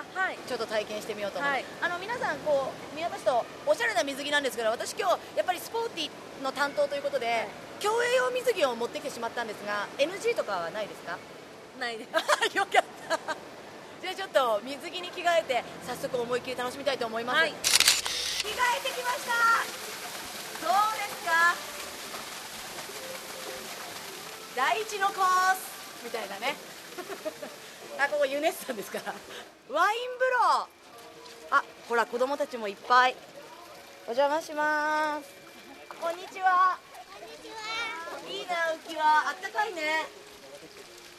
[0.48, 7.48] ちょっと体験してみようと思います、はい、あの皆さんこう見渡すとおしゃれな水着なんですけど私今日やっぱりスポーティーの担当ということで、はい、
[7.80, 11.18] 競泳用水着を持ってきてしまったんですが NG とかはないですか？
[11.80, 12.10] ないです。
[12.58, 13.18] よかった。
[14.04, 17.58] じゃあちょっと水着に着替えて早速思いっきり楽しみたいと思います、はい、着替
[18.78, 19.32] えてきました。
[20.68, 21.56] どうですか？
[24.56, 26.56] 第一のコースみたいなね
[28.00, 29.00] あここユネッサンですか。
[29.00, 29.14] ら
[29.74, 30.70] ワイン風呂。
[31.50, 33.16] あほら子供たちもいっぱい。
[34.06, 35.34] お邪魔します。
[36.00, 36.78] こんにちは。
[37.20, 37.58] こんにちは。
[38.30, 38.54] いいな
[38.86, 39.04] 浮き輪。
[39.04, 40.06] あったかいね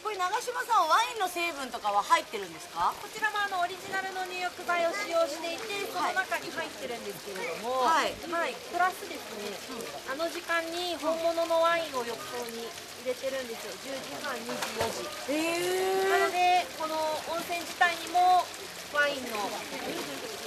[0.02, 2.94] これ長嶋さんワインの成分とかは入ってるんですか？
[3.02, 12.70] こちらもあのオリジナルの入浴剤を使用していてその中に入ってるんですけれどもはい、はい、プラスですね、うん、あの時間に本物のワインを浴槽に
[13.04, 13.74] 入れてるんですよ。
[13.84, 15.34] 10時半24時。
[15.34, 16.94] えー、なのでこの
[17.34, 18.46] 温泉自体にも
[18.94, 19.50] ワインの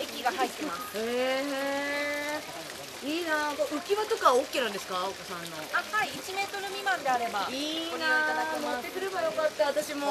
[0.01, 0.97] 液が入ってます。
[0.97, 2.70] へえー
[3.01, 3.49] いいな。
[3.57, 4.93] 浮き輪とか OK なんですか？
[5.05, 5.57] お子さんの。
[5.73, 8.29] あはい1メートル未満であればいいな
[8.61, 9.73] 持ってくればよかった。
[9.73, 10.05] 私も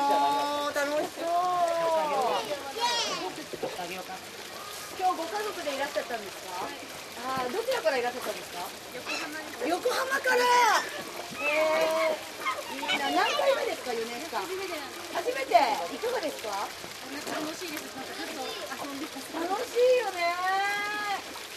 [0.75, 1.31] 楽しそう。
[5.01, 8.61] 今日ご家族でいらっしゃったんですか、はい、あどちらからいらっしゃったんですか？
[9.65, 10.45] 横浜から。
[11.41, 12.19] へえ
[12.75, 13.09] いいな。
[13.09, 14.43] 何回目ですか4年間？
[14.45, 15.57] 初めて。
[15.95, 16.69] いかがですか？
[17.33, 17.87] 楽しいです。
[17.97, 20.90] 楽しいよね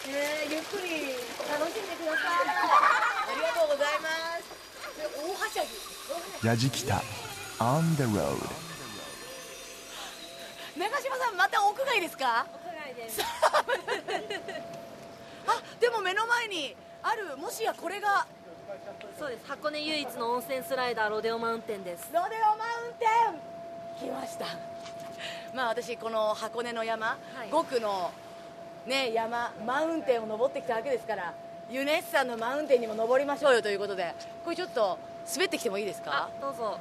[0.06, 1.14] えー、ゆっくり
[1.48, 2.48] 楽しんでください。
[2.48, 4.44] ありがとうございます。
[5.16, 6.46] 大はしゃぎ。
[6.46, 7.02] やじきた。
[7.58, 8.36] On the road
[10.76, 12.46] 長嶋さんまた屋外ですか？
[12.52, 13.20] 屋外です。
[15.46, 15.62] あ。
[15.80, 18.26] でも目の前にあるもしやこれが。
[19.18, 19.46] そうです。
[19.46, 22.08] 箱根唯一の温泉スライダーロデオマウンテンです。
[22.12, 23.06] ロデオマウンテ
[24.06, 24.08] ン。
[24.08, 24.46] 来ました。
[25.54, 28.10] まあ私この箱根の山、はい、5区の
[28.86, 31.32] ね、山マウンテンを登ってきたわけですから
[31.70, 34.98] ユネッサンのマウンテンにも登りましょうよということでこれちょっと
[35.32, 36.28] 滑ってきてもいいですか？
[36.40, 36.78] どうぞ。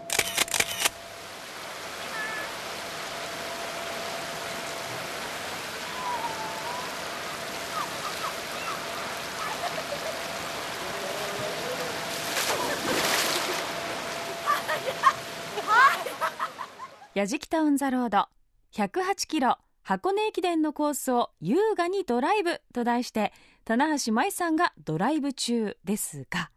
[17.13, 18.28] やじきたオンザロード
[18.74, 23.34] 108キロ箱根駅伝のコースを優雅にドライブと題して
[23.65, 26.52] 棚橋舞さんがドライブ中ですが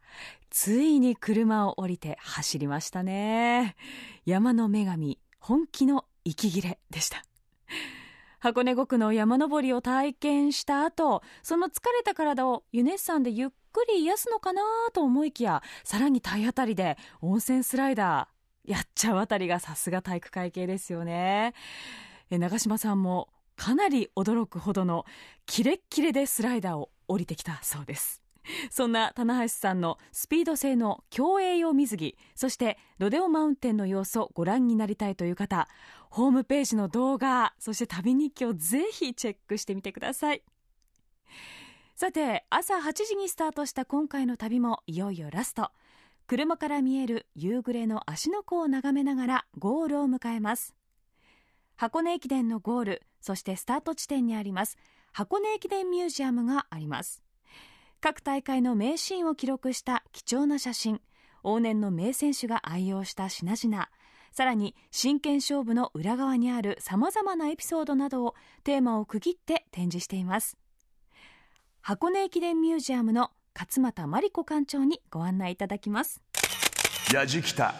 [0.48, 3.76] ついに車を降りて走りましたね。
[4.24, 7.24] 山の女神本気の息切れでした。
[8.38, 14.62] 箱根5区の山登りを体験した後その疲れた体をユネッサンでゆっくり癒すのかな
[14.92, 21.54] と思いきやさらに体当たりで温泉スライダーやっちゃうあたりがさすが体育会系ですよね。
[22.30, 25.04] 長嶋さんもかなり驚くほどの
[25.46, 28.22] キレッキレでスライダーを降りてきたそうです。
[28.70, 35.68] そんな棚橋さんのスピード性の競泳用水着そしてロデオマウンテンの様子をご覧になりたいという方
[36.10, 40.42] ホームページの動画そして旅日記をぜひチェックしてみてください。
[41.96, 45.70] さて朝8時にスタートした今回の旅もいよいよラスト。
[46.26, 50.75] 車から見える夕暮れの芦ノ湖を眺めながらゴールを迎えます。
[51.76, 54.78] 箱根駅伝のゴールそしてスタート地点にあります
[55.12, 57.22] 箱根駅伝ミュージアムがあります。
[58.00, 61.00] 各大会の名シーンを記録した貴重な写真
[61.42, 63.88] 往年の名選手が愛用した品々
[64.32, 70.58] さらに真剣勝負の裏側にあるさまざまなエピソードなどをテーマを区切って展示しています。
[71.80, 76.20] 箱根駅伝ミュージアムの勝俣真理子館長にご案内いただきます。
[77.14, 77.74] やじきた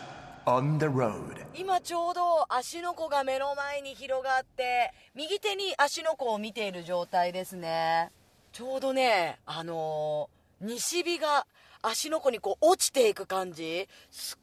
[0.46, 1.44] on the road.
[1.54, 8.10] 今ちょうど芦ノ湖が目の前に広がって右手に芦ノ湖を見ている状態ですね。
[8.52, 10.30] ちょうどねあの、
[10.60, 11.46] 西日が
[11.82, 13.88] 足の子にこう落ちていく感じ。
[14.10, 14.38] すっ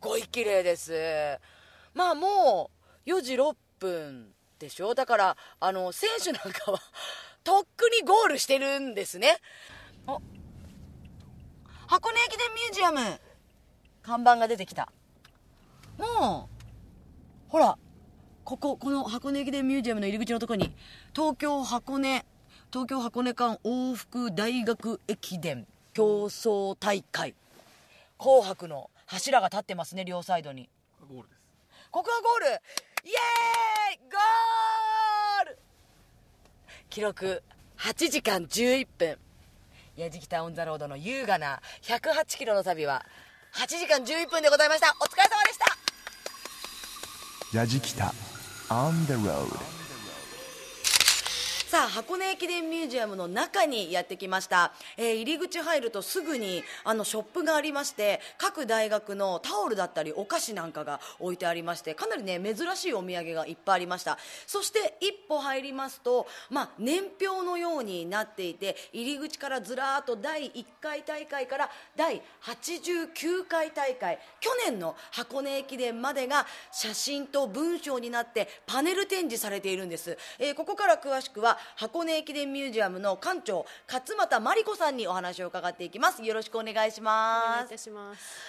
[0.00, 1.38] ごい綺麗です。
[1.94, 2.70] まあも
[3.06, 4.94] う4時6分でしょ？
[4.94, 6.80] だからあの選手なんかは
[7.44, 9.38] とっくにゴールしてるんですね。
[10.06, 10.18] あ
[11.86, 13.20] 箱根駅伝ミュージアム。
[14.02, 14.90] 看板が出てきた。
[15.98, 16.48] も
[17.48, 17.78] うほら
[18.44, 20.74] こここの箱根駅伝ミュージアムの入り口のとこに
[21.14, 22.24] 東京箱根
[22.72, 27.34] 東京箱根間往復大学駅伝競争大会
[28.18, 30.68] 紅白の柱が立ってますね両サイドに。
[31.08, 31.40] ゴールです。
[31.90, 32.46] ここはゴール！
[32.46, 32.56] イエー
[33.94, 33.98] イ！
[34.10, 35.58] ゴール！
[36.88, 37.42] 記録
[37.78, 39.18] 8時間11分。
[39.96, 43.04] 矢敷タウンザロードの優雅な108キロの旅は
[43.54, 44.96] 8時間11分でございました。
[45.00, 45.83] お疲れ様でした
[47.54, 48.12] ヤジキタ
[48.68, 49.46] On the road
[51.74, 64.18] さあ箱根駅伝ミュージアムの中にやってきました、えー、入り口入るとすぐにあのショップがありまして各大学のタオルだったりお菓子なんかが置いてありましてかなりね珍しいお土産がいっぱいありました。
[64.46, 86.22] そして一歩入りますと、まあ、年表のようになっていて入り口からずらーっと第1回大会から第89回大会去年の箱根駅伝までが写真と文章になってパネル展示されているんです、えー、ここから詳しくは箱根駅伝ミュージアムの館長勝俣真理子さんにお話を伺っていきます。
[86.22, 87.90] よろしくお願いします。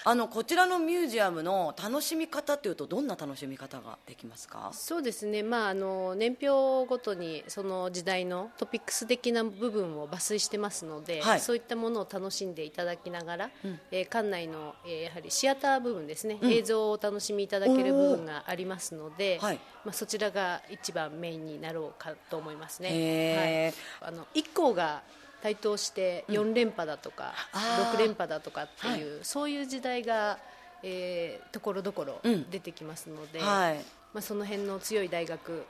[0.03, 4.70] あのこちらのミュージアムの楽しみ方というとどんな楽しみ方ができますか？
[4.74, 5.43] そうですね。
[5.43, 23.71] まああの年表ごとにその時代のトピックス的な部分を抜粋してますので、はい、そういったものを楽しんでいただきながら、うん、えー、館内の、えー、やはりシアター部分ですね、うん、映像をお楽しみいただける部分がありますので、はい、まあ、そちらが一番メインになろうかと思いますね。
[24.01, 25.03] はい、あの1校が
[25.43, 27.61] 台頭して4連覇だとか、うん、
[27.93, 30.39] 6連覇だとかっていう、はい、そういう時代が、
[30.81, 32.19] えー、ところどころ
[32.49, 33.75] 出てきますので、うんはい、
[34.11, 35.65] まあ、その辺の強い大学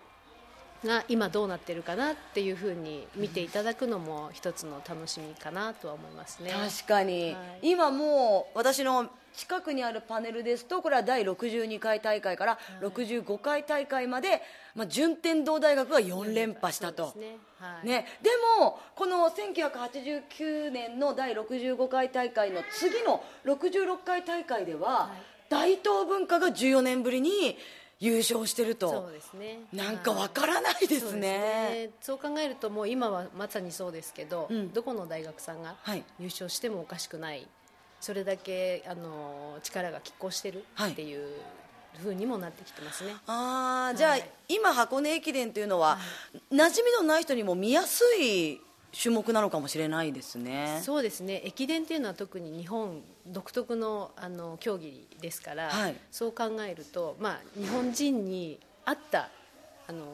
[0.85, 6.51] が今どうなってるかなっていうふうに見ていただくのも一つの楽しみかなとは思いますね。
[6.51, 14.41] 確かに、はい、今もう私の近くにあるパネルですとこれは第62回大会から65回大会まで、
[14.75, 17.13] まあ、順天堂大学が4連覇したと。
[17.17, 17.37] ね。
[17.59, 18.29] はい、ね、で
[18.59, 25.11] も、この1989年の第65回大会の次の66回大会では、
[25.49, 27.57] 大東文化が14年ぶりに
[27.99, 28.89] 優勝してると。
[28.89, 29.59] そうですね。
[29.71, 31.91] なんかわからないですね。
[32.01, 35.75] そう、ね,、考えるともう今はまさにそうですけど、うん、どこの大学さんが
[36.19, 37.47] 優勝してもおかしくない、
[38.01, 41.27] それだけあの力が拮抗してるっていう、
[41.95, 43.15] ふうにもなってきてますね。
[43.27, 44.17] ああ、じゃあ
[44.47, 45.99] 今箱根駅伝というのは、は
[46.51, 48.59] い、馴染みのない人にも見やすい
[48.99, 50.79] 種目なのかもしれないですね。
[50.83, 51.41] そうですね。
[51.43, 59.29] 駅伝っていうのは特に日本独特のあの競技ですから、はい、そう考えると、まあ、日本人に合った
[59.87, 60.05] あの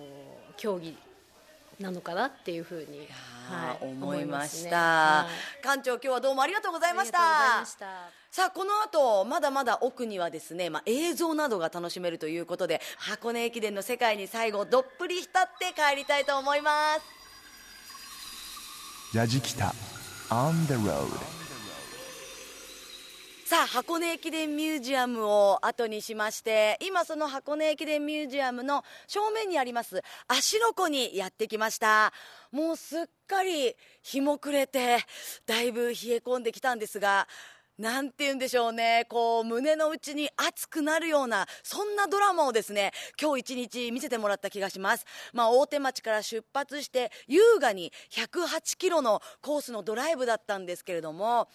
[0.58, 0.98] 競技
[1.80, 3.08] なのかなっていうふうに、
[3.50, 5.28] はい、思いました、は
[5.60, 7.66] い、館長今日はどうもありがとうございました。
[8.32, 17.21] さあこの後まだまだ奥にはですね、まあ、映像などが楽しめるということで箱根駅伝の世界に最後どっぷり浸って帰りたいと思います
[19.14, 19.74] 矢敷北
[20.30, 21.10] On the road
[23.44, 32.14] さあ箱根駅伝ミュージアムを後にしまして今その箱根駅伝ミュージアムの正面にあります芦ノ湖にやってきました。
[32.54, 35.00] もうすっかり日も暮れて
[35.46, 35.94] だいぶ冷え
[36.26, 37.28] 込んできたんですが
[37.78, 45.06] なんて言うんでしょうね、こう、胸の内に熱くなるような、そんなドラマをですね、今日一日見せてもらった気がします。
[45.34, 51.48] まあ、大手町から出発して、優雅に108キロのコースのドライブだったんですけれども、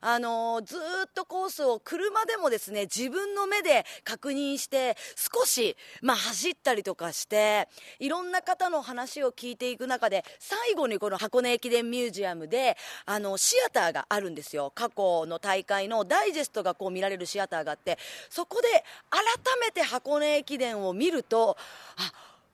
[0.00, 0.78] あのー、ずっ
[1.14, 7.68] とコースを車でもですね、自分の目で確認して、少し、まあ、走ったりとかして、
[7.98, 14.70] いろんな方の話を聞いていく中で、最後にこの箱根駅伝ミュージアムで、あの、シアターがあるんですよ。
[14.74, 17.98] 過去の大会のダイジェストがこう見られるシアターがあって、
[18.30, 18.68] そこで
[19.10, 19.22] 改
[19.60, 21.56] めて箱根駅伝を見ると、
[21.96, 22.12] あ、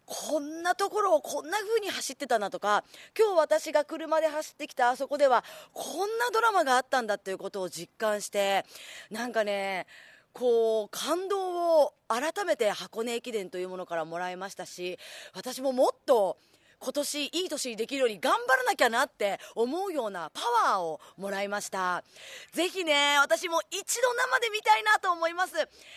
[0.09, 2.83] こんなところをこんな風に走ってたなとか
[3.17, 5.45] 今日私が車で走ってきたあそこでは
[5.75, 8.65] こんなドラマがあったんだということを実感して
[9.11, 9.87] なんかね
[10.33, 14.99] こう感動を改めて箱根駅伝というものからもらいましたし
[15.35, 16.39] 私ももっと
[16.81, 20.41] 今年いい年にできるように頑張らなきゃなって思うようなパ
[20.73, 22.05] ワーをもらいました。
[22.53, 25.55] ぜひね私も一度生で見たいなと思います、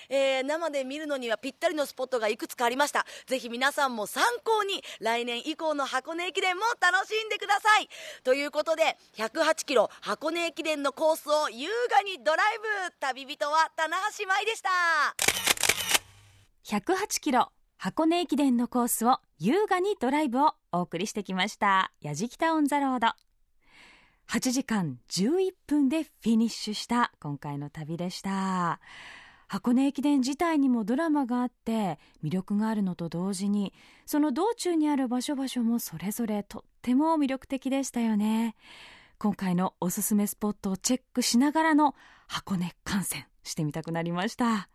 [0.09, 3.05] えー、生で見るのにはぴったりのスポットがいくつかありました。
[3.27, 7.89] ぜひ皆さんも参考に来年以降の箱根駅伝も楽しんでください。
[8.23, 12.91] ということで108キロ箱根駅伝のコースを優雅にドライブ。
[12.99, 14.69] 旅人は棚橋舞でした。
[16.65, 17.51] 108キロ
[17.83, 21.91] 箱根駅伝のコースを優雅にドライブをお送りしてきました。
[21.99, 23.07] やじきたオンザロード。
[24.29, 28.79] 8時間11分でフィニッシュした今回の旅でした。
[29.47, 33.73] 箱根駅伝自体にもドラマがあって魅力があるのと同時に
[34.05, 38.55] その道中にある場所場所もそれぞれとっても魅力的でしたよね。
[39.17, 41.95] 今回のおすすめスポットをチェックしながらの
[42.27, 44.69] 箱根観戦してみたくなりました。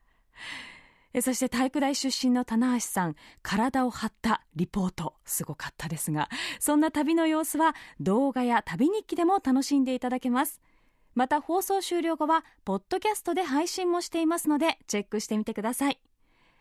[1.23, 10.61] そして体育大出身の棚橋さん体を張ったリポートすごかったですがそんな旅の様子は動画や旅日記でも楽しんでいただけます。
[11.15, 15.99] また放送終了後はポッドキャストで配信もしていますのでチェックしてみてください。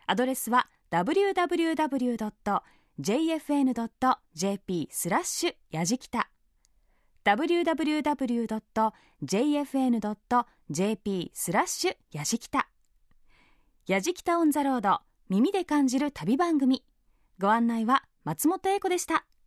[0.08, 1.68] アドレスは www.jfn.jp
[4.92, 6.30] スラッシュやじきた。
[7.26, 8.12] www.jfn.jp
[11.34, 12.70] スラッシュやじきた。
[13.88, 16.84] やじきたオンザロード耳で感じる旅番組。
[17.40, 19.28] ご案内は松本英子でした。